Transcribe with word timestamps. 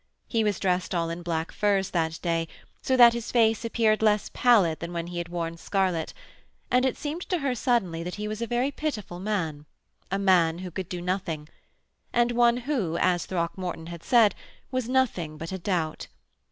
He 0.27 0.43
was 0.43 0.59
dressed 0.59 0.95
all 0.95 1.11
in 1.11 1.21
black 1.21 1.51
furs 1.51 1.91
that 1.91 2.17
day, 2.23 2.47
so 2.81 2.97
that 2.97 3.13
his 3.13 3.31
face 3.31 3.63
appeared 3.63 4.01
less 4.01 4.31
pallid 4.33 4.79
than 4.79 4.93
when 4.93 5.05
he 5.05 5.19
had 5.19 5.29
worn 5.29 5.57
scarlet, 5.57 6.11
and 6.71 6.87
it 6.87 6.97
seemed 6.97 7.21
to 7.29 7.37
her 7.37 7.53
suddenly 7.53 8.01
that 8.01 8.15
he 8.15 8.27
was 8.27 8.41
a 8.41 8.47
very 8.47 8.71
pitiful 8.71 9.19
man 9.19 9.67
a 10.09 10.17
man 10.17 10.57
who 10.65 10.71
could 10.71 10.89
do 10.89 11.01
nothing; 11.01 11.47
and 12.11 12.31
one 12.31 12.57
who, 12.65 12.97
as 12.97 13.27
Throckmorton 13.27 13.89
had 13.93 14.01
said, 14.03 14.33
was 14.71 14.89
nothing 14.89 15.37
but 15.37 15.51
a 15.51 15.59
doubt. 15.59 16.07